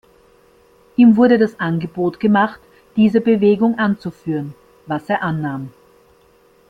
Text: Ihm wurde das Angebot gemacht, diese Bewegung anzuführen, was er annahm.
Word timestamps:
Ihm 0.95 1.15
wurde 1.15 1.37
das 1.37 1.59
Angebot 1.59 2.19
gemacht, 2.19 2.59
diese 2.95 3.21
Bewegung 3.21 3.77
anzuführen, 3.77 4.55
was 4.87 5.07
er 5.09 5.21
annahm. 5.21 5.69